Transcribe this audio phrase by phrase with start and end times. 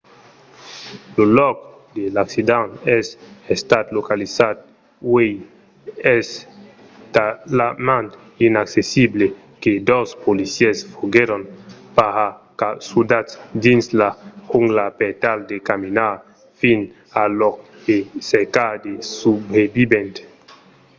[1.17, 1.57] lo lòc
[1.95, 2.67] de l'accident
[2.97, 3.07] es
[3.55, 4.57] estat localizat
[5.13, 5.43] uèi e
[6.17, 6.27] es
[7.15, 8.09] talament
[8.49, 9.25] inaccessible
[9.63, 11.41] que dos policièrs foguèron
[11.97, 13.31] paracasudats
[13.63, 14.09] dins la
[14.51, 16.15] jungla per tal de caminar
[16.59, 16.85] fins
[17.21, 17.55] al lòc
[17.93, 20.19] e i cercar de subrevivents